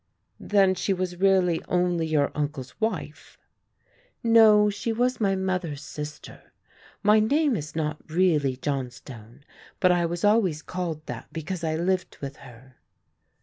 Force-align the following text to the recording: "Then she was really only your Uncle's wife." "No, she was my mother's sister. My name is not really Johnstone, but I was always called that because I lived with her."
"Then 0.39 0.73
she 0.73 0.93
was 0.93 1.17
really 1.19 1.63
only 1.67 2.07
your 2.07 2.31
Uncle's 2.33 2.73
wife." 2.81 3.37
"No, 4.23 4.67
she 4.67 4.91
was 4.91 5.21
my 5.21 5.35
mother's 5.35 5.83
sister. 5.83 6.51
My 7.03 7.19
name 7.19 7.55
is 7.55 7.75
not 7.75 8.09
really 8.09 8.55
Johnstone, 8.57 9.45
but 9.79 9.91
I 9.91 10.07
was 10.07 10.23
always 10.23 10.63
called 10.63 11.05
that 11.05 11.27
because 11.31 11.63
I 11.63 11.75
lived 11.75 12.17
with 12.19 12.37
her." 12.37 12.77